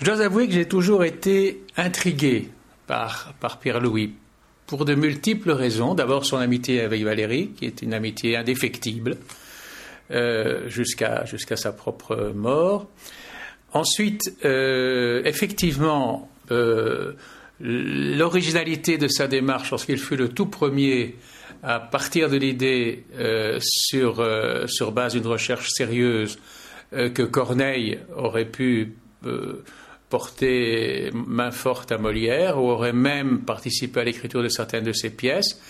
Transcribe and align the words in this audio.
Je 0.00 0.06
dois 0.06 0.20
avouer 0.22 0.48
que 0.48 0.54
j'ai 0.54 0.66
toujours 0.66 1.04
été 1.04 1.62
intrigué 1.76 2.48
par, 2.88 3.32
par 3.38 3.60
Pierre-Louis 3.60 4.14
pour 4.66 4.84
de 4.84 4.96
multiples 4.96 5.52
raisons. 5.52 5.94
D'abord 5.94 6.24
son 6.24 6.38
amitié 6.38 6.80
avec 6.80 7.02
Valérie, 7.04 7.50
qui 7.50 7.64
est 7.66 7.80
une 7.80 7.94
amitié 7.94 8.36
indéfectible 8.36 9.16
euh, 10.10 10.68
jusqu'à 10.68 11.56
sa 11.56 11.72
propre 11.72 12.32
mort. 12.34 12.88
Ensuite, 13.72 14.36
euh, 14.44 15.22
effectivement, 15.24 16.28
euh, 16.50 17.12
l'originalité 17.60 18.98
de 18.98 19.06
sa 19.06 19.28
démarche 19.28 19.70
lorsqu'il 19.70 19.98
fut 19.98 20.16
le 20.16 20.28
tout 20.28 20.46
premier 20.46 21.14
à 21.62 21.78
partir 21.78 22.28
de 22.28 22.36
l'idée 22.36 23.04
sur, 23.60 24.26
sur 24.66 24.92
base 24.92 25.14
d'une 25.14 25.26
recherche 25.26 25.68
sérieuse 25.70 26.38
que 26.90 27.22
Corneille 27.22 28.00
aurait 28.14 28.44
pu 28.44 28.96
porté 30.14 31.10
main 31.12 31.50
forte 31.50 31.90
à 31.90 31.98
Molière 31.98 32.62
ou 32.62 32.70
aurait 32.70 32.92
même 32.92 33.40
participé 33.40 33.98
à 33.98 34.04
l'écriture 34.04 34.44
de 34.44 34.48
certaines 34.48 34.84
de 34.84 34.92
ses 34.92 35.10
pièces. 35.10 35.60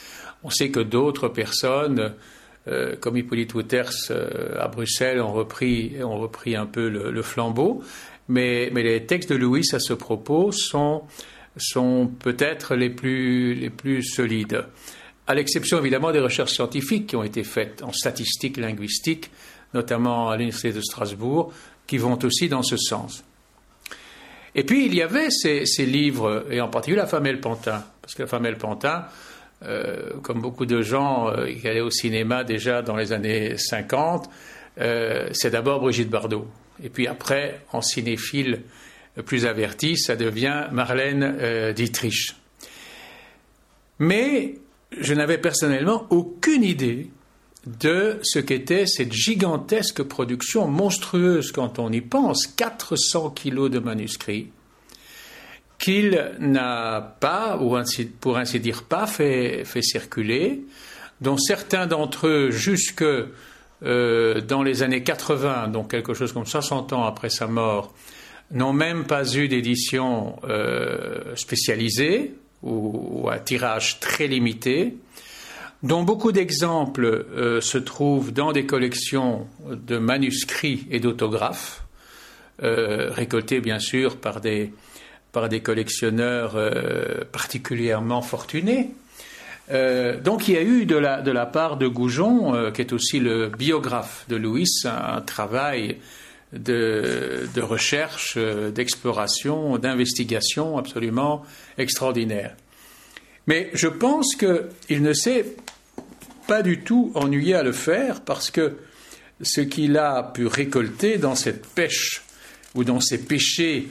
On 0.43 0.51
sait 0.51 0.69
que 0.69 0.81
d'autres 0.81 1.29
personnes, 1.29 2.13
euh, 2.69 2.95
comme 2.95 3.17
Hippolyte 3.17 3.55
Wouters 3.55 4.11
euh, 4.11 4.61
à 4.61 4.69
Bruxelles, 4.69 5.23
ont 5.23 5.33
repris, 5.33 5.95
ont 6.05 6.19
repris 6.19 6.57
un 6.57 6.67
peu 6.67 6.91
le, 6.91 7.23
flambeau. 7.23 7.83
Mais, 8.29 8.69
mais, 8.71 8.83
les 8.83 9.07
textes 9.07 9.33
de 9.33 9.37
Louis 9.37 9.63
à 9.73 9.79
ce 9.79 9.95
propos 9.95 10.53
sont, 10.53 11.05
sont 11.57 12.11
peut-être 12.19 12.75
les 12.75 12.91
plus, 12.91 13.55
les 13.55 13.71
plus 13.71 14.03
solides. 14.03 14.67
À 15.27 15.35
l'exception 15.35 15.79
évidemment 15.79 16.13
des 16.13 16.21
recherches 16.21 16.53
scientifiques 16.53 17.07
qui 17.07 17.17
ont 17.17 17.25
été 17.25 17.45
faites 17.45 17.83
en 17.83 17.93
statistique 17.93 18.59
linguistique, 18.59 19.31
notamment 19.73 20.29
à 20.29 20.37
l'Université 20.37 20.75
de 20.75 20.83
Strasbourg, 20.83 21.51
qui 21.87 21.97
vont 21.97 22.19
aussi 22.23 22.51
dans 22.51 22.63
ce 22.63 22.77
sens. 22.77 23.25
Et 24.55 24.65
puis 24.65 24.87
il 24.87 24.95
y 24.95 25.03
avait 25.03 25.31
ces, 25.31 25.65
livres, 25.87 26.47
et 26.51 26.61
en 26.61 26.69
particulier 26.69 27.01
La 27.01 27.07
femme 27.07 27.27
et 27.27 27.33
le 27.33 27.41
pantin, 27.41 27.85
parce 28.01 28.15
que 28.15 28.23
La 28.23 28.29
femme 28.29 28.47
et 28.47 28.51
le 28.51 28.59
pantin, 28.59 29.07
euh, 29.65 30.11
comme 30.23 30.41
beaucoup 30.41 30.67
de 30.67 30.83
gens 30.83 31.31
euh, 31.31 31.47
qui 31.47 31.67
allaient 31.67 31.81
au 31.81 31.91
cinéma 31.91 32.45
déjà 32.45 32.83
dans 32.83 32.97
les 32.97 33.13
années 33.13 33.57
50, 33.57 34.29
euh, 34.79 35.29
c'est 35.33 35.51
d'abord 35.51 35.81
Brigitte 35.81 36.11
Bardot. 36.11 36.47
Et 36.83 36.89
puis 36.91 37.07
après, 37.07 37.61
en 37.73 37.81
cinéphile 37.81 38.63
plus 39.25 39.47
averti, 39.47 39.97
ça 39.97 40.17
devient 40.17 40.67
Marlène 40.73 41.73
Dietrich. 41.73 42.35
Mais 44.01 44.57
je 45.01 45.15
n'avais 45.15 45.39
personnellement 45.39 46.09
aucune 46.11 46.65
idée 46.65 47.11
de 47.67 48.19
ce 48.23 48.39
qu'était 48.39 48.87
cette 48.87 49.13
gigantesque 49.13 50.03
production 50.03 50.69
monstrueuse 50.69 51.53
quand 51.53 51.79
on 51.79 51.91
y 51.91 52.01
pense, 52.01 52.47
400 52.47 53.31
kilos 53.31 53.71
de 53.71 53.79
manuscrits, 53.79 54.51
qu'il 55.79 56.33
n'a 56.39 57.17
pas, 57.21 57.59
ou 57.59 57.77
pour 58.21 58.39
ainsi 58.39 58.61
dire 58.61 58.85
pas, 58.85 59.07
fait, 59.07 59.65
circuler, 59.83 60.63
dont 61.21 61.37
certains 61.37 61.87
d'entre 61.87 62.27
eux, 62.27 62.51
jusque 62.51 63.05
euh, 63.83 64.41
dans 64.41 64.63
les 64.63 64.83
années 64.83 65.03
80, 65.03 65.69
donc 65.69 65.91
quelque 65.91 66.15
chose 66.15 66.33
comme 66.33 66.47
60 66.47 66.93
ans 66.93 67.05
après 67.05 67.31
sa 67.31 67.47
mort, 67.47 67.95
n'ont 68.51 68.73
même 68.73 69.05
pas 69.05 69.25
eu 69.35 69.49
d'édition 69.49 70.37
euh, 70.45 71.35
spécialisée 71.37 72.35
ou, 72.63 73.29
à 73.31 73.39
tirage 73.39 74.01
très 74.01 74.27
limité 74.27 74.97
dont 75.85 76.03
beaucoup 76.03 76.33
d'exemples 76.33 77.05
euh, 77.05 77.61
se 77.61 77.77
trouvent 77.77 78.33
dans 78.33 78.53
des 78.53 78.65
collections 78.65 79.47
de 79.69 79.99
manuscrits 79.99 80.87
et 80.91 80.99
d'autographes, 80.99 81.85
euh, 82.63 83.11
récoltés 83.11 83.61
bien 83.61 83.79
sûr 83.79 84.17
par 84.17 84.41
des, 84.41 84.73
par 85.31 85.51
des 85.51 85.61
collectionneurs 85.61 86.55
euh, 86.57 87.25
particulièrement 87.31 88.23
fortunés. 88.23 88.91
donc 90.25 90.49
il 90.49 90.55
y 90.55 90.59
a 90.59 90.63
eu 90.63 90.87
de 90.87 90.97
la, 90.97 91.21
de 91.21 91.31
la 91.31 91.47
part 91.47 91.77
de 91.77 91.87
Goujon, 91.87 92.71
qui 92.73 92.81
est 92.81 92.93
aussi 92.93 93.19
le 93.19 93.49
biographe 93.49 94.25
de 94.29 94.37
Louis, 94.37 94.69
un, 94.85 95.21
travail 95.23 95.97
de, 96.53 97.49
de 97.55 97.63
recherche, 97.63 98.37
d'exploration, 98.75 99.79
d'investigation 99.79 100.77
absolument 100.77 101.45
extraordinaire. 101.79 102.55
Mais 103.47 103.71
je 103.75 103.89
pense 103.89 104.37
qu'il 104.37 105.03
ne 105.03 105.13
s'est 105.13 105.45
pas 106.47 106.63
du 106.63 106.81
tout 106.81 107.13
ennuyé 107.15 107.55
à 107.55 107.63
le 107.63 107.73
faire 107.73 108.21
parce 108.21 108.51
que 108.51 108.77
ce 109.41 109.61
qu'il 109.61 109.99
a 109.99 110.23
pu 110.23 110.47
récolter 110.47 111.19
dans 111.19 111.35
cette 111.35 111.67
pêche 111.67 112.23
ou 112.75 112.85
dans 112.85 113.01
ces 113.01 113.19
péchés 113.19 113.89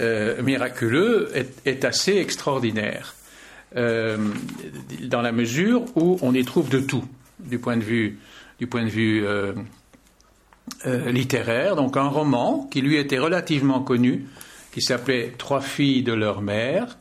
euh, 0.00 0.40
miraculeux 0.42 1.30
est, 1.64 1.84
assez 1.84 2.16
extraordinaire, 2.16 3.14
euh, 3.76 4.16
dans 5.04 5.22
la 5.22 5.32
mesure 5.32 5.84
où 5.96 6.18
on 6.22 6.34
y 6.34 6.44
trouve 6.44 6.68
de 6.68 6.80
tout 6.80 7.04
du 7.40 7.58
point 7.58 7.76
de 7.76 7.82
vue, 7.82 8.18
du 8.58 8.66
point 8.66 8.84
de 8.84 8.90
vue 8.90 9.24
euh, 9.26 9.52
littéraire. 11.06 11.76
Donc 11.76 11.96
un 11.96 12.08
roman 12.08 12.68
qui 12.70 12.80
lui 12.80 12.96
était 12.96 13.18
relativement 13.18 13.80
connu, 13.80 14.26
qui 14.72 14.82
s'appelait 14.82 15.32
Trois 15.36 15.60
filles 15.60 16.02
de 16.02 16.12
leur 16.12 16.42
mère, 16.42 16.96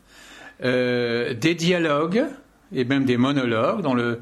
des 0.59 1.56
dialogues 1.56 2.25
et 2.74 2.84
même 2.84 3.06
des 3.06 3.18
monologues 3.18 3.81
dans 3.81 3.94
le 3.94 4.22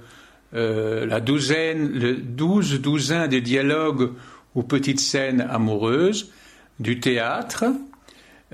euh, 0.53 1.05
la 1.05 1.19
douzaine, 1.19 1.91
le 1.91 2.15
douze 2.15 2.79
douzain 2.79 3.27
des 3.27 3.41
dialogues 3.41 4.11
ou 4.53 4.63
petites 4.63 4.99
scènes 5.01 5.41
amoureuses, 5.41 6.31
du 6.79 6.99
théâtre, 6.99 7.65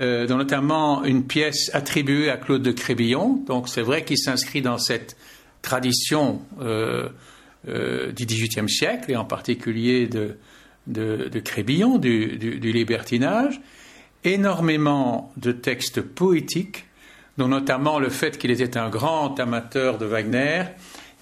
euh, 0.00 0.26
dont 0.26 0.36
notamment 0.36 1.04
une 1.04 1.26
pièce 1.26 1.70
attribuée 1.74 2.30
à 2.30 2.36
Claude 2.36 2.62
de 2.62 2.72
Crébillon. 2.72 3.44
Donc 3.46 3.68
c'est 3.68 3.82
vrai 3.82 4.04
qu'il 4.04 4.18
s'inscrit 4.18 4.62
dans 4.62 4.78
cette 4.78 5.16
tradition 5.60 6.42
euh, 6.60 7.08
du 8.12 8.26
XVIIIe 8.26 8.68
siècle, 8.68 9.10
et 9.12 9.16
en 9.16 9.24
particulier 9.24 10.08
de, 10.08 10.36
Crébillon, 11.44 11.98
du, 11.98 12.36
libertinage. 12.60 13.60
Énormément 14.24 15.32
de 15.36 15.52
textes 15.52 16.00
poétiques, 16.00 16.86
dont 17.38 17.48
notamment 17.48 17.98
le 17.98 18.08
fait 18.08 18.38
qu'il 18.38 18.50
était 18.50 18.76
un 18.76 18.88
grand 18.88 19.38
amateur 19.38 19.98
de 19.98 20.06
Wagner, 20.06 20.64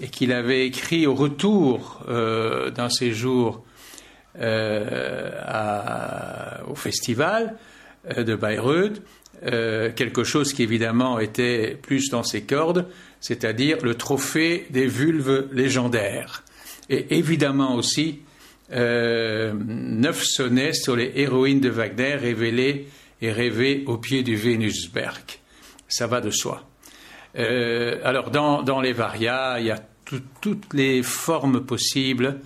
et 0.01 0.09
qu'il 0.09 0.33
avait 0.33 0.67
écrit 0.67 1.07
au 1.07 1.15
retour 1.15 2.03
euh, 2.09 2.71
d'un 2.71 2.89
séjour 2.89 3.63
euh, 4.41 5.31
au 6.67 6.75
festival 6.75 7.57
euh, 8.17 8.25
de 8.25 8.35
Bayreuth, 8.35 9.03
quelque 9.43 10.23
chose 10.23 10.53
qui 10.53 10.63
évidemment 10.63 11.19
était 11.19 11.79
plus 11.81 12.11
dans 12.11 12.23
ses 12.23 12.43
cordes, 12.43 12.87
c'est-à-dire 13.21 13.79
le 13.83 13.95
trophée 13.95 14.67
des 14.69 14.87
vulves 14.87 15.49
légendaires. 15.51 16.45
Et 16.91 17.17
évidemment 17.17 17.75
aussi 17.75 18.21
neuf 18.71 20.23
sonnets 20.25 20.75
sur 20.75 20.95
les 20.95 21.11
héroïnes 21.15 21.61
de 21.61 21.71
Wagner 21.71 22.17
révélées 22.17 22.89
et 23.23 23.33
rêvées 23.33 23.83
au 23.87 23.97
pied 23.97 24.23
du 24.23 24.37
Vénusberg. 24.37 25.41
Ça 25.89 26.07
va 26.07 26.21
de 26.21 26.31
soi. 26.31 26.69
alors 27.35 28.31
dans, 28.31 28.81
les 28.83 28.93
varias, 28.93 29.59
il 29.59 29.67
y 29.69 29.71
a 29.71 29.81
toutes 30.41 30.73
les 30.75 31.03
formes 31.03 31.61
possibles 31.61 32.41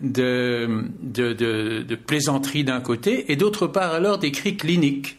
de, 0.00 0.84
plaisanterie 2.06 2.64
d'un 2.64 2.80
côté, 2.80 3.30
et 3.32 3.36
d'autre 3.36 3.66
part 3.66 3.92
alors 3.92 4.18
d'écrits 4.18 4.56
cliniques. 4.56 5.18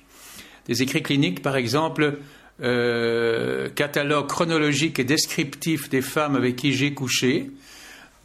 Des 0.68 0.82
écrits 0.84 1.02
cliniques, 1.02 1.42
par 1.42 1.56
exemple, 1.56 2.20
euh, 2.62 3.70
catalogue 3.70 4.28
chronologique 4.28 5.00
et 5.00 5.04
descriptif 5.04 5.90
des 5.90 6.02
femmes 6.02 6.36
avec 6.36 6.56
qui 6.56 6.74
j'ai 6.74 6.94
couché, 6.94 7.52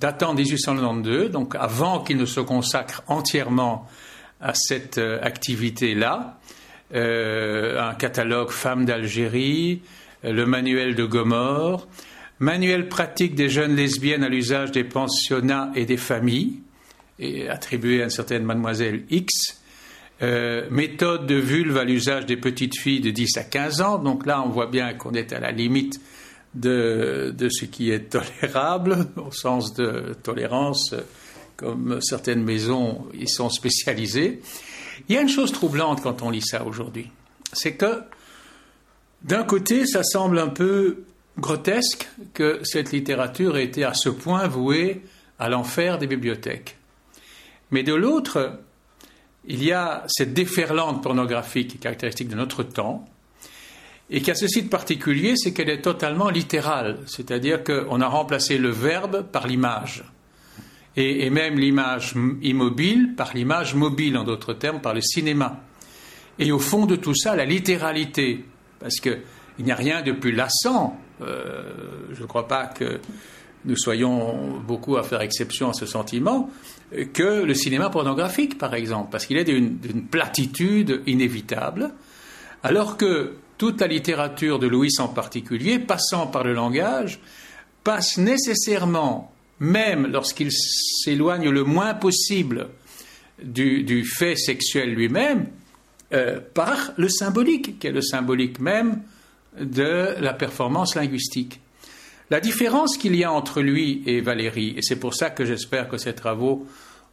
datant 0.00 0.34
de 0.34 0.43
1892, 0.43 1.31
donc 1.31 1.54
avant 1.54 2.00
qu'il 2.00 2.16
ne 2.16 2.27
se 2.27 2.41
consacre 2.41 3.03
entièrement 3.06 3.89
à 4.41 4.54
cette 4.54 4.98
euh, 4.98 5.21
activité-là. 5.22 6.39
Euh, 6.95 7.80
un 7.80 7.95
catalogue 7.95 8.51
femmes 8.51 8.84
d'Algérie, 8.84 9.80
le 10.24 10.45
manuel 10.45 10.95
de 10.95 11.04
Gomorre, 11.04 11.86
Manuel 12.42 12.89
pratique 12.89 13.36
des 13.36 13.48
jeunes 13.48 13.77
lesbiennes 13.77 14.24
à 14.24 14.28
l'usage 14.28 14.72
des 14.72 14.83
pensionnats 14.83 15.71
et 15.77 15.86
des 15.86 15.97
familles, 15.97 16.59
attribué 17.48 18.00
à 18.00 18.04
une 18.06 18.10
certaine 18.10 18.42
mademoiselle 18.42 19.04
X. 19.10 19.62
Euh, 20.22 20.66
méthode 20.68 21.28
de 21.28 21.36
vulve 21.36 21.77
à 21.77 21.84
l'usage 21.84 22.27
des 22.27 22.36
petites 22.36 22.77
filles 22.77 23.00
de 23.00 23.12
10 23.12 23.36
à 23.36 23.44
15 23.44 23.80
ans. 23.80 23.98
Donc 23.98 24.27
là, 24.27 24.42
on 24.44 24.48
voit 24.48 24.66
bien 24.66 24.92
qu'on 24.92 25.12
est 25.12 25.33
à 25.33 25.39
la 25.39 25.53
limite 25.53 26.00
de, 26.54 27.33
de, 27.33 27.48
ce 27.48 27.65
qui 27.65 27.92
est 27.92 28.10
tolérable, 28.10 29.06
au 29.24 29.30
sens 29.30 29.72
de 29.74 30.16
tolérance, 30.24 30.97
comme 31.56 32.00
certaines 32.00 32.42
maisons 32.42 33.06
y 33.15 33.28
sont 33.28 33.50
spécialisées. 33.50 34.41
Il 35.09 35.15
y 35.15 35.18
a 35.18 35.21
une 35.21 35.28
chose 35.28 35.53
troublante 35.53 36.03
quand 36.03 36.22
on 36.22 36.30
lit 36.30 36.42
ça 36.42 36.65
aujourd'hui. 36.65 37.09
C'est 37.53 37.74
que, 37.74 38.03
d'un 39.22 39.45
côté, 39.45 39.86
ça 39.86 40.03
semble 40.03 40.41
un 40.41 40.48
peu 40.48 41.04
grotesque 41.39 42.09
que 42.34 42.61
cette 42.63 42.93
littérature 42.93 43.57
ait 43.57 43.65
été 43.65 43.84
à 43.84 43.95
ce 43.95 44.09
point 44.09 44.47
vouée 44.49 45.03
à 45.39 45.49
l'enfer 45.49 45.99
des 45.99 46.07
bibliothèques. 46.07 46.77
Mais 47.71 47.83
de 47.83 47.95
l'autre, 47.95 48.61
il 49.47 49.65
y 49.65 49.73
a 49.73 50.05
cette 50.07 50.34
déferlante 50.34 51.03
pornographique 51.03 51.81
caractéristique 51.81 52.29
de 52.29 52.37
notre 52.37 52.63
temps, 52.63 53.07
et 54.11 54.21
qui 54.21 54.31
a 54.31 54.34
ceci 54.34 54.63
de 54.63 54.69
particulier, 54.69 55.37
c'est 55.37 55.53
qu'elle 55.53 55.71
est 55.71 55.81
totalement 55.81 56.29
littérale, 56.29 56.99
c'est-à-dire 57.07 57.65
qu'on 57.65 58.01
a 58.01 58.07
remplacé 58.07 58.59
le 58.59 58.69
verbe 58.69 59.23
par 59.23 59.47
l'image, 59.47 60.05
et, 60.97 61.31
même 61.31 61.59
l'image 61.59 62.15
immobile 62.43 63.15
par 63.17 63.33
l'image 63.34 63.75
mobile, 63.75 64.19
en 64.19 64.25
d'autres 64.25 64.53
termes, 64.53 64.83
par 64.83 64.93
le 64.93 65.01
cinéma. 65.01 65.63
Et 66.39 66.53
au 66.53 66.59
fond 66.59 66.84
de 66.84 66.97
tout 66.97 67.15
ça, 67.15 67.34
la 67.34 67.47
littéralité, 67.47 68.45
parce 68.79 68.97
qu'il 68.97 69.23
n'y 69.61 69.73
a 69.73 69.77
rien 69.77 70.03
de 70.03 70.13
plus 70.13 70.33
lassant, 70.33 71.01
je 72.13 72.21
ne 72.21 72.27
crois 72.27 72.48
pas 72.48 72.66
que 72.66 73.01
nous 73.65 73.77
soyons 73.77 74.59
beaucoup 74.59 74.97
à 74.97 75.03
faire 75.03 75.21
exception 75.21 75.71
à 75.71 75.72
ce 75.72 75.86
sentiment, 75.86 76.51
que 77.13 77.45
le 77.45 77.54
cinéma 77.54 77.91
pornographique, 77.91 78.59
par 78.59 78.74
exemple, 78.74 79.09
parce 79.10 79.27
qu'il 79.27 79.36
est 79.36 79.45
d'une 79.45 80.07
platitude 80.07 81.03
inévitable, 81.07 81.92
alors 82.63 82.97
que 82.97 83.34
toute 83.59 83.80
la 83.80 83.86
littérature 83.86 84.59
de 84.59 84.66
Louis 84.66 84.91
en 84.98 85.09
particulier, 85.09 85.78
passant 85.78 86.27
par 86.27 86.45
le 86.45 86.53
langage, 86.53 87.21
passe 87.84 88.19
nécessairement, 88.19 89.33
même 89.60 90.09
lorsqu'il 90.09 90.51
s'éloigne 90.51 91.48
le 91.48 91.65
moins 91.65 91.95
possible 91.95 92.69
du, 93.42 94.04
fait 94.04 94.36
sexuel 94.36 94.95
lui-même, 94.95 95.47
euh, 96.13 96.41
par 96.54 96.92
le 96.97 97.09
symbolique, 97.09 97.78
qui 97.78 97.86
est 97.86 97.92
le 97.92 98.03
symbolique 98.03 98.59
même 98.60 99.03
de 99.60 100.15
la 100.19 100.33
performance 100.33 100.95
linguistique. 100.95 101.60
La 102.31 102.41
différence 102.41 102.97
qu'il 102.97 103.15
y 103.15 103.25
a 103.25 103.33
entre 103.33 103.60
lui 103.60 104.03
et 104.07 104.21
Valérie, 104.21 104.75
et 104.77 104.83
c'est 104.83 104.97
pour 104.97 105.15
ça 105.15 105.31
que 105.31 105.45
j'espère 105.45 105.89
que 105.89 105.99
ces 105.99 106.15
travaux 106.15 106.66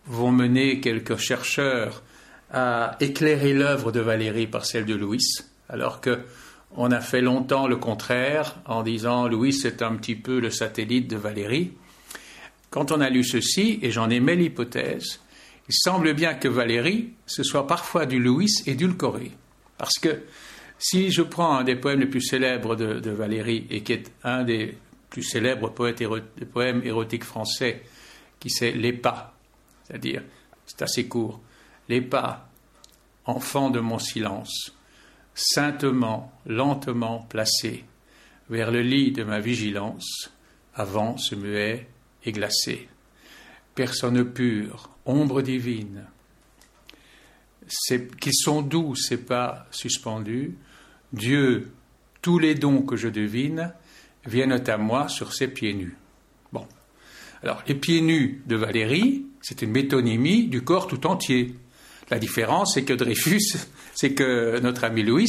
vont 0.05 0.31
mener 0.31 0.79
quelques 0.79 1.17
chercheurs 1.17 2.03
à 2.51 2.95
éclairer 2.99 3.53
l'œuvre 3.53 3.91
de 3.91 3.99
Valérie 3.99 4.47
par 4.47 4.65
celle 4.65 4.85
de 4.85 4.95
Louis, 4.95 5.25
alors 5.67 6.01
que 6.01 6.19
on 6.75 6.91
a 6.91 7.01
fait 7.01 7.21
longtemps 7.21 7.67
le 7.67 7.77
contraire 7.77 8.55
en 8.65 8.83
disant 8.83 9.27
Louis 9.27 9.53
c'est 9.53 9.81
un 9.81 9.95
petit 9.95 10.15
peu 10.15 10.39
le 10.39 10.51
satellite 10.51 11.09
de 11.09 11.17
Valérie. 11.17 11.73
Quand 12.69 12.91
on 12.91 13.01
a 13.01 13.09
lu 13.09 13.23
ceci, 13.23 13.79
et 13.81 13.91
j'en 13.91 14.09
aimais 14.09 14.35
l'hypothèse, 14.35 15.19
il 15.67 15.75
semble 15.75 16.13
bien 16.13 16.33
que 16.33 16.47
Valérie, 16.47 17.09
ce 17.25 17.43
soit 17.43 17.67
parfois 17.67 18.05
du 18.05 18.19
Louis 18.19 18.53
édulcoré. 18.65 19.31
Parce 19.77 19.97
que 19.99 20.21
si 20.79 21.11
je 21.11 21.21
prends 21.21 21.57
un 21.57 21.63
des 21.63 21.75
poèmes 21.75 21.99
les 21.99 22.07
plus 22.07 22.21
célèbres 22.21 22.75
de, 22.75 23.11
Valérie, 23.11 23.67
et 23.69 23.83
qui 23.83 23.93
est 23.93 24.11
un 24.23 24.43
des 24.43 24.77
plus 25.09 25.23
célèbres 25.23 25.69
poèmes 25.71 26.81
érotiques 26.83 27.25
français, 27.25 27.83
qui 28.39 28.49
c'est 28.49 28.71
Les 28.71 28.93
Pas, 28.93 29.35
c'est-à-dire, 29.83 30.23
c'est 30.65 30.81
assez 30.81 31.07
court, 31.07 31.41
Les 31.89 32.01
Pas, 32.01 32.49
enfant 33.25 33.69
de 33.69 33.81
mon 33.81 33.99
silence, 33.99 34.73
saintement, 35.35 36.31
lentement 36.45 37.19
placé 37.29 37.83
vers 38.49 38.71
le 38.71 38.81
lit 38.81 39.11
de 39.11 39.23
ma 39.23 39.39
vigilance, 39.39 40.31
avant 40.73 41.17
ce 41.17 41.35
muet 41.35 41.87
et 42.23 42.31
glacé. 42.31 42.87
Personne 43.75 44.31
pure, 44.31 44.89
ombre 45.05 45.41
divine, 45.41 46.05
qui 48.19 48.33
sont 48.33 48.61
doux 48.61 48.95
ces 48.95 49.17
pas 49.17 49.67
suspendus, 49.71 50.55
Dieu, 51.13 51.71
tous 52.21 52.39
les 52.39 52.55
dons 52.55 52.81
que 52.81 52.95
je 52.95 53.07
devine 53.07 53.73
viennent 54.25 54.61
à 54.67 54.77
moi 54.77 55.07
sur 55.07 55.33
ses 55.33 55.47
pieds 55.47 55.73
nus. 55.73 55.95
Bon. 56.51 56.67
Alors, 57.43 57.63
les 57.67 57.75
pieds 57.75 58.01
nus 58.01 58.41
de 58.45 58.55
Valérie, 58.55 59.25
c'est 59.41 59.61
une 59.61 59.71
métonymie 59.71 60.47
du 60.47 60.61
corps 60.61 60.87
tout 60.87 61.07
entier. 61.07 61.55
La 62.09 62.19
différence, 62.19 62.73
c'est 62.73 62.83
que 62.83 62.93
Dreyfus 62.93 63.57
c'est 63.95 64.13
que 64.13 64.59
notre 64.61 64.83
ami 64.83 65.03
Louis 65.03 65.27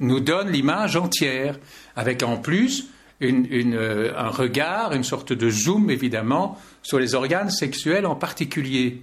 nous 0.00 0.20
donne 0.20 0.50
l'image 0.50 0.96
entière, 0.96 1.58
avec 1.94 2.22
en 2.22 2.36
plus 2.36 2.88
euh, 3.22 4.12
un 4.16 4.28
regard, 4.28 4.92
une 4.92 5.04
sorte 5.04 5.32
de 5.32 5.48
zoom 5.48 5.90
évidemment, 5.90 6.58
sur 6.82 6.98
les 6.98 7.14
organes 7.14 7.50
sexuels 7.50 8.06
en 8.06 8.16
particulier. 8.16 9.02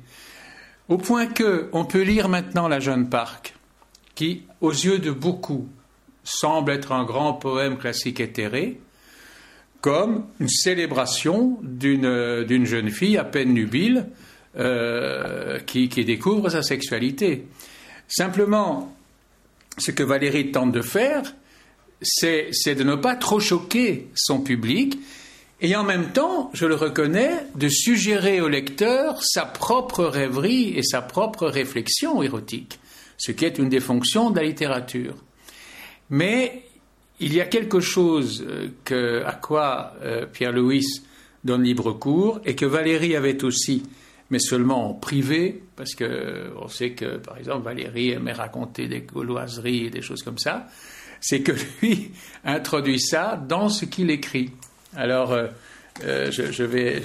Au 0.89 0.98
point 0.98 1.25
que 1.25 1.69
on 1.71 1.86
peut 1.86 2.01
lire 2.01 2.30
maintenant 2.30 2.68
La 2.68 2.80
Jeune 2.80 3.10
Parc, 3.10 3.56
qui, 4.15 4.44
aux 4.62 4.71
yeux 4.71 5.00
de 5.00 5.12
beaucoup, 5.12 5.68
semble 6.24 6.72
être 6.72 6.92
un 6.92 7.04
grand 7.04 7.34
poème 7.34 7.78
classique 7.78 8.20
éthéré, 8.20 8.80
comme 9.81 10.25
une 10.40 10.50
célébration 10.50 11.60
d'une 11.62 12.66
jeune 12.66 12.90
fille 12.90 13.18
à 13.18 13.24
peine 13.24 13.54
nubile 13.54 14.08
euh, 14.58 15.60
qui 15.60 15.88
découvre 15.88 16.50
sa 16.50 16.62
sexualité. 16.62 17.46
Simplement, 18.08 18.96
ce 19.78 19.92
que 19.92 20.04
Valérie 20.04 20.52
tente 20.52 20.72
de 20.72 20.81
faire, 20.81 21.34
c'est 22.02 22.75
de 22.75 22.84
ne 22.84 22.96
pas 22.96 23.16
trop 23.16 23.40
choquer 23.40 24.08
son 24.14 24.42
public 24.42 24.98
et 25.64 25.78
en 25.78 25.84
même 25.86 26.12
temps, 26.12 26.52
je 26.54 26.66
le 26.66 26.75
reconnais, 26.75 27.31
de 27.56 27.70
suggérer 27.70 28.42
au 28.42 28.50
lecteur 28.50 29.24
sa 29.24 29.46
propre 29.46 30.04
rêverie 30.04 30.78
et 30.78 30.84
sa 30.84 31.02
propre 31.02 31.48
réflexion 31.48 32.22
érotique, 32.22 32.80
ce 33.18 33.31
qui 33.31 33.46
est 33.46 33.58
une 33.58 33.70
des 33.70 33.80
fonctions 33.80 34.30
de 34.30 34.40
la 34.40 34.46
littérature. 34.46 35.16
Mais 36.13 36.63
il 37.19 37.33
y 37.33 37.42
a 37.42 37.45
quelque 37.45 37.80
chose 37.80 38.45
euh, 38.92 39.25
à 39.25 39.33
quoi 39.33 39.94
euh, 40.04 40.25
Pierre-Louis 40.25 40.86
donne 41.44 41.63
libre 41.63 41.94
cours 41.94 42.39
et 42.45 42.56
que 42.56 42.65
Valérie 42.65 43.15
avait 43.15 43.44
aussi 43.44 43.83
mais 44.30 44.39
seulement 44.39 44.89
en 44.89 44.94
privé, 44.95 45.62
parce 45.75 45.94
qu'on 45.94 46.68
sait 46.68 46.92
que, 46.94 47.18
par 47.18 47.38
exemple, 47.38 47.65
Valérie 47.65 48.10
aimait 48.10 48.33
raconter 48.33 48.88
des 48.88 49.01
gauloiseries 49.01 49.86
et 49.86 49.89
des 49.92 50.01
choses 50.01 50.24
comme 50.24 50.39
ça, 50.39 50.68
c'est 51.21 51.42
que 51.42 51.51
lui 51.81 52.12
introduit 52.44 53.00
ça 53.00 53.39
dans 53.48 53.69
ce 53.69 53.86
qu'il 53.86 54.10
écrit. 54.10 54.50
Alors, 54.95 55.33
euh, 55.33 55.48
euh, 56.04 56.31
je, 56.31 56.63
vais, 56.63 57.04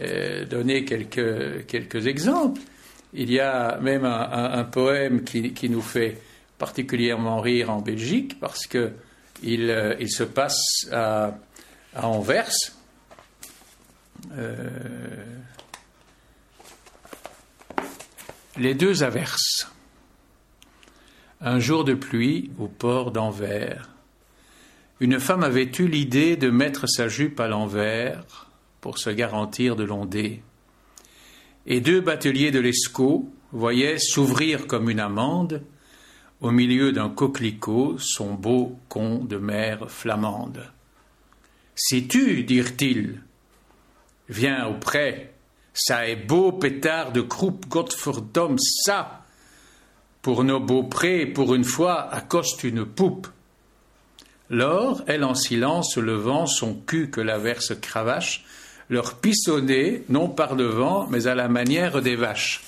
euh, 0.00 0.44
donner 0.44 0.84
quelques, 0.84 2.06
exemples. 2.06 2.60
Il 3.14 3.30
y 3.30 3.38
a 3.38 3.78
même 3.80 4.04
un, 4.04 4.64
poème 4.64 5.22
qui, 5.22 5.68
nous 5.68 5.82
fait 5.82 6.18
particulièrement 6.60 7.40
rire 7.40 7.70
en 7.70 7.80
Belgique, 7.80 8.38
parce 8.38 8.68
qu'il 8.68 8.94
il 9.42 10.10
se 10.10 10.22
passe 10.22 10.86
à, 10.92 11.34
à 11.96 12.06
Anvers. 12.06 12.52
Les 18.56 18.74
deux 18.74 19.02
averses. 19.02 19.72
Un 21.40 21.58
jour 21.58 21.84
de 21.84 21.94
pluie 21.94 22.50
au 22.58 22.68
port 22.68 23.10
d'Anvers, 23.10 23.88
une 25.00 25.18
femme 25.18 25.42
avait 25.42 25.70
eu 25.78 25.88
l'idée 25.88 26.36
de 26.36 26.50
mettre 26.50 26.86
sa 26.86 27.08
jupe 27.08 27.40
à 27.40 27.48
l'envers 27.48 28.50
pour 28.82 28.98
se 28.98 29.08
garantir 29.08 29.76
de 29.76 29.84
l'ondée. 29.84 30.42
Et 31.66 31.80
deux 31.80 32.02
bateliers 32.02 32.50
de 32.50 32.60
l'Escaut 32.60 33.32
voyaient 33.52 33.98
s'ouvrir 33.98 34.66
comme 34.66 34.90
une 34.90 35.00
amande 35.00 35.62
au 36.40 36.50
milieu 36.50 36.92
d'un 36.92 37.10
coquelicot 37.10 37.98
son 37.98 38.34
beau 38.34 38.78
con 38.88 39.24
de 39.24 39.36
mer 39.36 39.90
flamande. 39.90 40.62
Sais-tu, 41.74 42.44
dirent-ils, 42.44 43.20
viens 44.28 44.66
auprès, 44.66 45.34
ça 45.72 46.08
est 46.08 46.16
beau 46.16 46.52
pétard 46.52 47.12
de 47.12 47.20
croupe 47.20 47.66
Godfordom, 47.68 48.56
ça 48.58 49.24
Pour 50.22 50.44
nos 50.44 50.60
beaux 50.60 50.82
prés, 50.82 51.26
pour 51.26 51.54
une 51.54 51.64
fois, 51.64 52.12
accoste 52.12 52.64
une 52.64 52.84
poupe. 52.84 53.28
Lors, 54.50 55.02
elle 55.06 55.24
en 55.24 55.34
silence, 55.34 55.96
levant 55.96 56.46
son 56.46 56.74
cul 56.74 57.10
que 57.10 57.20
la 57.20 57.38
verse 57.38 57.74
cravache, 57.80 58.44
leur 58.88 59.18
pissonnait, 59.18 60.02
non 60.08 60.28
par 60.28 60.56
devant, 60.56 61.06
mais 61.06 61.28
à 61.28 61.34
la 61.34 61.48
manière 61.48 62.02
des 62.02 62.16
vaches. 62.16 62.62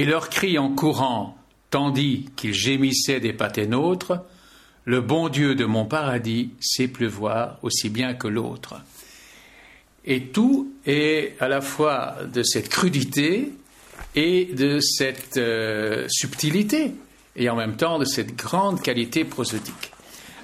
Et 0.00 0.06
leur 0.06 0.30
cri 0.30 0.56
en 0.56 0.70
courant, 0.70 1.36
tandis 1.68 2.30
qu'ils 2.34 2.54
gémissaient 2.54 3.20
des 3.20 3.34
pâtés 3.34 3.66
nôtres, 3.66 4.24
le 4.86 5.02
bon 5.02 5.28
Dieu 5.28 5.54
de 5.54 5.66
mon 5.66 5.84
paradis 5.84 6.52
sait 6.58 6.88
pleuvoir 6.88 7.58
aussi 7.60 7.90
bien 7.90 8.14
que 8.14 8.26
l'autre. 8.26 8.76
Et 10.06 10.28
tout 10.28 10.72
est 10.86 11.34
à 11.38 11.48
la 11.48 11.60
fois 11.60 12.16
de 12.32 12.42
cette 12.42 12.70
crudité 12.70 13.52
et 14.14 14.46
de 14.46 14.80
cette 14.80 15.36
euh, 15.36 16.06
subtilité, 16.08 16.92
et 17.36 17.50
en 17.50 17.56
même 17.56 17.76
temps 17.76 17.98
de 17.98 18.06
cette 18.06 18.34
grande 18.34 18.80
qualité 18.80 19.26
prosodique. 19.26 19.92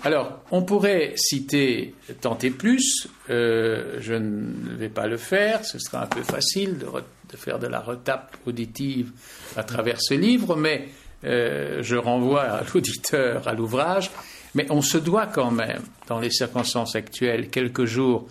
Alors, 0.05 0.39
on 0.51 0.65
pourrait 0.65 1.15
citer 1.17 1.95
tant 2.21 2.37
et 2.43 2.51
plus, 2.51 3.09
euh, 3.31 3.97
je 4.01 4.13
ne 4.13 4.77
vais 4.77 4.91
pas 4.91 5.07
le 5.07 5.17
faire, 5.17 5.65
ce 5.65 5.79
sera 5.79 6.03
un 6.03 6.07
peu 6.09 6.23
facile 6.23 6.77
de, 6.77 6.87
faire 7.35 7.59
de 7.59 7.67
la 7.67 7.81
retape 7.81 8.37
auditive 8.47 9.13
à 9.57 9.65
travers 9.65 10.01
ce 10.01 10.15
livre, 10.15 10.57
mais 10.57 10.89
euh, 11.25 11.83
je 11.83 11.97
renvoie 11.97 12.43
à 12.43 12.63
l'auditeur 12.73 13.49
à 13.49 13.55
l'ouvrage, 13.55 14.11
mais 14.55 14.67
on 14.71 14.83
se 14.83 14.99
doit 14.99 15.27
quand 15.27 15.51
même, 15.51 15.83
dans 16.07 16.21
les 16.21 16.31
circonstances 16.31 16.95
actuelles, 16.95 17.49
quelques 17.49 17.87
jours 17.87 18.29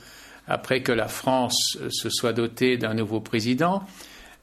après 0.47 0.81
que 0.81 0.91
la 0.91 1.07
France 1.07 1.77
se 1.89 2.09
soit 2.09 2.33
dotée 2.33 2.77
d'un 2.77 2.93
nouveau 2.93 3.19
président, 3.19 3.83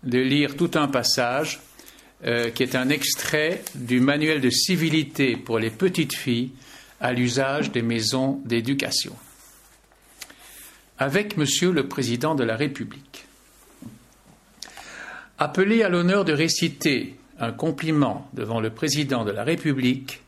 de 0.02 0.18
lire 0.18 0.56
tout 0.56 0.72
un 0.74 0.88
passage 0.88 1.60
euh, 2.24 2.50
qui 2.50 2.62
est 2.62 2.76
un 2.76 2.88
extrait 2.88 3.64
du 3.74 4.00
manuel 4.00 4.40
de 4.40 4.50
civilité 4.50 5.36
pour 5.36 5.58
les 5.58 5.70
petites 5.70 6.14
filles 6.14 6.50
à 7.00 7.12
l'usage 7.12 7.72
des 7.72 7.82
maisons 7.82 8.40
d'éducation. 8.44 9.16
Avec 10.98 11.36
Monsieur 11.36 11.72
le 11.72 11.88
Président 11.88 12.36
de 12.36 12.44
la 12.44 12.54
République. 12.54 13.24
Appelé 15.42 15.82
à 15.82 15.88
l'honneur 15.88 16.24
de 16.24 16.32
réciter 16.32 17.16
un 17.40 17.50
compliment 17.50 18.30
devant 18.32 18.60
le 18.60 18.70
Président 18.70 19.24
de 19.24 19.32
la 19.32 19.42
République, 19.42 20.22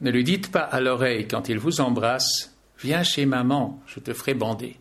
ne 0.00 0.12
lui 0.12 0.22
dites 0.22 0.52
pas 0.52 0.60
à 0.60 0.80
l'oreille 0.80 1.26
quand 1.26 1.48
il 1.48 1.58
vous 1.58 1.80
embrasse 1.80 2.54
Viens 2.78 3.02
chez 3.02 3.26
maman, 3.26 3.82
je 3.88 3.98
te 3.98 4.12
ferai 4.12 4.34
bander. 4.34 4.76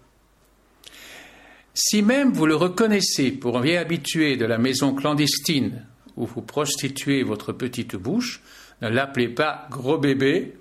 Si 1.74 2.04
même 2.04 2.34
vous 2.34 2.46
le 2.46 2.56
reconnaissez 2.56 3.32
pour 3.32 3.58
un 3.58 3.62
vieil 3.62 3.78
habitué 3.78 4.38
de 4.38 4.46
la 4.46 4.60
maison 4.60 4.94
clandestine 4.94 5.88
où 6.18 6.28
vous 6.28 6.44
prostituez 6.44 7.24
votre 7.24 7.52
petite 7.52 7.96
bouche, 7.96 8.44
ne 8.84 8.90
l'appelez 8.90 9.30
pas 9.30 9.68
gros 9.72 9.98
bébé 9.98 10.54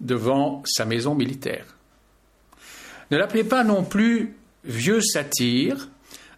devant 0.00 0.62
sa 0.64 0.86
maison 0.86 1.14
militaire. 1.14 1.66
Ne 3.10 3.18
l'appelez 3.18 3.44
pas 3.44 3.62
non 3.62 3.84
plus 3.84 4.36
vieux 4.64 5.02
satyre 5.02 5.90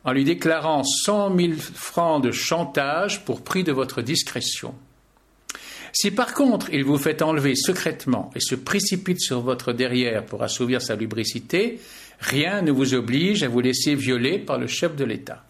en 0.04 0.12
lui 0.12 0.24
déclarant 0.24 0.84
cent 0.84 1.30
mille 1.30 1.56
francs 1.56 2.22
de 2.22 2.30
chantage 2.30 3.24
pour 3.24 3.42
prix 3.42 3.64
de 3.64 3.72
votre 3.72 4.02
discrétion. 4.02 4.74
Si 5.92 6.10
par 6.10 6.34
contre 6.34 6.68
il 6.72 6.84
vous 6.84 6.98
fait 6.98 7.22
enlever 7.22 7.54
secrètement 7.54 8.30
et 8.34 8.40
se 8.40 8.54
précipite 8.54 9.20
sur 9.20 9.40
votre 9.40 9.72
derrière 9.72 10.24
pour 10.24 10.42
assouvir 10.42 10.82
sa 10.82 10.96
lubricité, 10.96 11.80
rien 12.20 12.62
ne 12.62 12.70
vous 12.70 12.94
oblige 12.94 13.42
à 13.42 13.48
vous 13.48 13.60
laisser 13.60 13.94
violer 13.94 14.38
par 14.38 14.58
le 14.58 14.66
chef 14.66 14.96
de 14.96 15.04
l'État. 15.04 15.44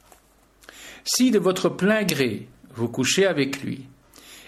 Si 1.05 1.31
de 1.31 1.39
votre 1.39 1.69
plein 1.69 2.05
gré 2.05 2.49
vous 2.75 2.89
couchez 2.89 3.27
avec 3.27 3.63
lui 3.63 3.85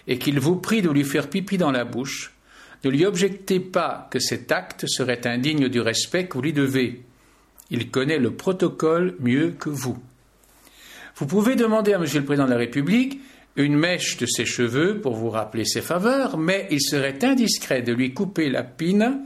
et 0.07 0.19
qu'il 0.19 0.39
vous 0.41 0.57
prie 0.57 0.83
de 0.83 0.91
lui 0.91 1.05
faire 1.05 1.29
pipi 1.29 1.59
dans 1.59 1.73
la 1.73 1.85
bouche, 1.85 2.33
ne 2.85 2.91
lui 2.91 3.05
objectez 3.05 3.61
pas 3.61 4.09
que 4.11 4.19
cet 4.19 4.53
acte 4.53 4.87
serait 4.87 5.27
indigne 5.27 5.69
du 5.69 5.81
respect 5.81 6.27
que 6.27 6.35
vous 6.35 6.43
lui 6.43 6.53
devez. 6.53 7.03
Il 7.71 7.91
connaît 7.91 8.19
le 8.19 8.33
protocole 8.33 9.15
mieux 9.21 9.51
que 9.51 9.71
vous. 9.71 9.99
Vous 11.17 11.27
pouvez 11.27 11.55
demander 11.55 11.93
à 11.93 11.99
Monsieur 11.99 12.21
le 12.21 12.25
Président 12.25 12.47
de 12.47 12.53
la 12.53 12.57
République 12.57 13.21
une 13.57 13.77
mèche 13.77 14.17
de 14.17 14.27
ses 14.27 14.47
cheveux 14.47 15.01
pour 15.01 15.15
vous 15.15 15.31
rappeler 15.31 15.65
ses 15.65 15.83
faveurs, 15.83 16.39
mais 16.39 16.67
il 16.71 16.81
serait 16.81 17.25
indiscret 17.25 17.83
de 17.83 17.93
lui 17.93 18.15
couper 18.15 18.49
la 18.49 18.63
pine 18.63 19.21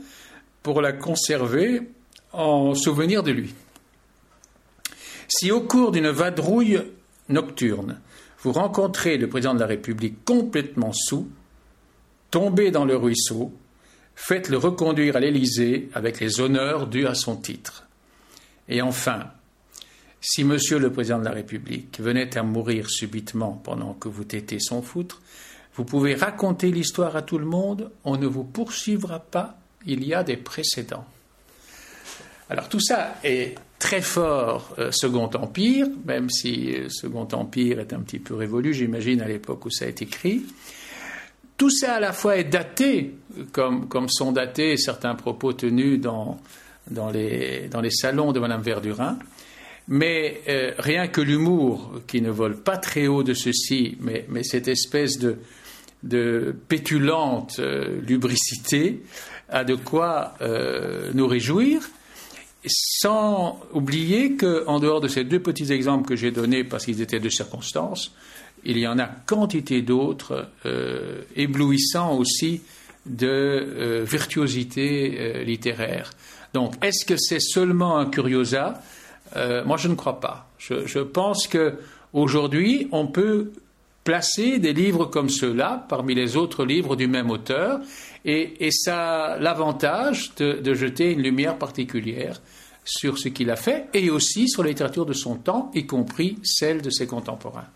pour 0.63 0.81
la 0.81 0.93
conserver 0.93 1.81
en 2.33 2.73
souvenir 2.73 3.23
de 3.23 3.31
lui. 3.31 3.53
Si 5.27 5.51
au 5.51 5.61
cours 5.61 5.91
d'une 5.91 6.09
vadrouille 6.09 6.81
nocturne, 7.29 7.99
vous 8.39 8.51
rencontrez 8.51 9.17
le 9.17 9.27
président 9.27 9.53
de 9.53 9.59
la 9.59 9.65
République 9.65 10.23
complètement 10.25 10.91
sous, 10.93 11.27
tombez 12.29 12.71
dans 12.71 12.85
le 12.85 12.95
ruisseau, 12.95 13.53
faites-le 14.15 14.57
reconduire 14.57 15.15
à 15.15 15.19
l'Élysée 15.19 15.89
avec 15.93 16.19
les 16.19 16.39
honneurs 16.41 16.87
dus 16.87 17.07
à 17.07 17.15
son 17.15 17.37
titre. 17.37 17.87
Et 18.67 18.81
enfin, 18.81 19.31
si 20.21 20.43
Monsieur 20.43 20.79
le 20.79 20.91
Président 20.91 21.19
de 21.19 21.25
la 21.25 21.31
République 21.31 21.99
venait 21.99 22.35
à 22.37 22.43
mourir 22.43 22.89
subitement 22.89 23.61
pendant 23.63 23.93
que 23.93 24.07
vous 24.07 24.23
tétez 24.23 24.59
son 24.59 24.81
foutre, 24.81 25.21
vous 25.75 25.85
pouvez 25.85 26.15
raconter 26.15 26.71
l'histoire 26.71 27.15
à 27.15 27.21
tout 27.21 27.37
le 27.37 27.45
monde, 27.45 27.91
on 28.05 28.17
ne 28.17 28.25
vous 28.25 28.43
poursuivra 28.43 29.19
pas, 29.19 29.57
il 29.85 30.03
y 30.03 30.13
a 30.13 30.23
des 30.23 30.37
précédents. 30.37 31.05
Alors 32.49 32.69
tout 32.69 32.79
ça 32.79 33.15
est 33.23 33.55
très 33.77 34.01
fort 34.01 34.73
euh, 34.79 34.91
Second 34.91 35.29
Empire, 35.35 35.87
même 36.05 36.29
si 36.29 36.73
euh, 36.73 36.89
Second 36.89 37.27
Empire 37.33 37.79
est 37.79 37.93
un 37.93 37.99
petit 37.99 38.19
peu 38.19 38.35
révolu, 38.35 38.73
j'imagine, 38.73 39.21
à 39.21 39.27
l'époque 39.27 39.65
où 39.65 39.69
ça 39.69 39.85
a 39.85 39.87
été 39.89 40.05
écrit. 40.05 40.43
Tout 41.57 41.69
ça 41.69 41.95
à 41.95 41.99
la 41.99 42.13
fois 42.13 42.37
est 42.37 42.45
daté, 42.45 43.15
comme, 43.51 43.87
comme 43.87 44.09
sont 44.09 44.31
datés 44.31 44.77
certains 44.77 45.15
propos 45.15 45.53
tenus 45.53 45.99
dans, 45.99 46.39
dans, 46.89 47.09
les, 47.09 47.67
dans 47.69 47.81
les 47.81 47.91
salons 47.91 48.31
de 48.31 48.39
Mme 48.39 48.61
Verdurin, 48.61 49.17
mais 49.87 50.41
euh, 50.47 50.71
rien 50.79 51.07
que 51.07 51.21
l'humour, 51.21 52.01
qui 52.07 52.21
ne 52.21 52.31
vole 52.31 52.57
pas 52.57 52.77
très 52.77 53.07
haut 53.07 53.23
de 53.23 53.33
ceci, 53.33 53.97
mais, 53.99 54.25
cette 54.43 54.67
espèce 54.67 55.19
de, 55.19 56.55
pétulante 56.67 57.57
euh, 57.59 58.01
lubricité, 58.01 59.03
a 59.49 59.63
de 59.63 59.75
quoi 59.75 60.33
euh, 60.41 61.11
nous 61.13 61.27
réjouir, 61.27 61.87
sans 62.67 63.59
oublier 63.73 64.35
qu'en 64.37 64.79
dehors 64.79 65.01
de 65.01 65.07
ces 65.07 65.23
deux 65.23 65.39
petits 65.39 65.71
exemples 65.71 66.07
que 66.07 66.15
j'ai 66.15 66.31
donnés, 66.31 66.63
parce 66.63 66.85
qu'ils 66.85 67.01
étaient 67.01 67.19
de 67.19 67.29
circonstances, 67.29 68.15
il 68.63 68.79
y 68.79 68.87
en 68.87 68.97
a 68.97 69.05
quantité 69.05 69.83
d'autres 69.83 70.49
éblouissants 71.35 72.17
aussi 72.17 72.63
de 73.05 74.03
virtuosité 74.07 75.43
littéraire. 75.45 76.09
Donc, 76.55 76.75
est-ce 76.81 77.03
que 77.03 77.17
c'est 77.17 77.41
seulement 77.41 77.97
un 77.97 78.05
curiosa? 78.05 78.81
Euh, 79.35 79.65
moi, 79.65 79.75
je 79.75 79.89
ne 79.89 79.95
crois 79.95 80.21
pas. 80.21 80.47
Je, 80.57 80.99
pense 80.99 81.49
qu'aujourd'hui, 81.49 82.87
on 82.93 83.07
peut 83.07 83.51
placer 84.05 84.57
des 84.57 84.71
livres 84.71 85.03
comme 85.03 85.27
ceux-là 85.27 85.85
parmi 85.89 86.15
les 86.15 86.37
autres 86.37 86.63
livres 86.63 86.95
du 86.95 87.07
même 87.07 87.29
auteur, 87.29 87.81
et, 88.23 88.69
ça 88.71 89.33
a 89.33 89.37
l'avantage 89.37 90.33
de, 90.37 90.73
jeter 90.73 91.11
une 91.11 91.23
lumière 91.23 91.57
particulière 91.57 92.41
sur 92.85 93.17
ce 93.17 93.27
qu'il 93.27 93.49
a 93.49 93.57
fait, 93.57 93.89
et 93.93 94.09
aussi 94.09 94.47
sur 94.47 94.63
la 94.63 94.69
littérature 94.69 95.05
de 95.05 95.11
son 95.11 95.35
temps, 95.35 95.71
y 95.75 95.85
compris 95.85 96.37
celle 96.41 96.81
de 96.81 96.89
ses 96.89 97.05
contemporains. 97.05 97.67